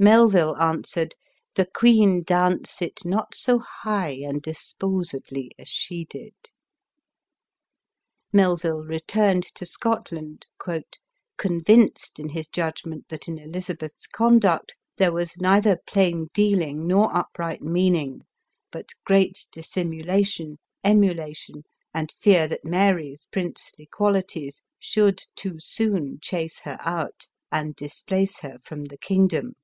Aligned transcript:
Melville 0.00 0.54
an 0.58 0.82
swered," 0.82 1.12
The 1.54 1.66
queen 1.66 2.24
dancit 2.24 3.04
not 3.04 3.36
so 3.36 3.60
high 3.60 4.18
and 4.24 4.42
disposedly 4.42 5.52
as 5.58 5.68
she 5.68 6.06
did." 6.06 6.34
Melville 8.32 8.84
returned 8.84 9.44
to 9.54 9.66
Scotland," 9.66 10.46
convinc 10.58 10.98
ed 11.38 12.18
in 12.18 12.30
his 12.30 12.48
judgment 12.48 13.10
that 13.10 13.28
in 13.28 13.38
Elizabeth's 13.38 14.08
conduct 14.08 14.74
there 14.96 15.12
was 15.12 15.38
neither 15.40 15.76
plain 15.86 16.30
dealing 16.32 16.88
nor 16.88 17.14
upright 17.14 17.60
meaning, 17.62 18.22
but 18.72 18.88
great 19.04 19.46
dissimulation, 19.52 20.58
emulation, 20.82 21.62
and 21.94 22.10
fear 22.18 22.48
that 22.48 22.64
Mary's 22.64 23.26
princely 23.30 23.86
qualities 23.86 24.62
should 24.80 25.22
too 25.36 25.60
soon 25.60 26.18
chase 26.20 26.60
her 26.60 26.78
out, 26.80 27.28
and 27.52 27.76
displace 27.76 28.40
her 28.40 28.58
from 28.64 28.86
the 28.86 28.98
kingdom." 28.98 29.54